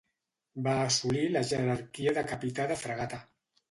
Va 0.67 0.73
assolir 0.85 1.27
la 1.35 1.45
jerarquia 1.51 2.19
de 2.19 2.27
Capità 2.35 2.71
de 2.75 2.83
Fragata. 2.87 3.27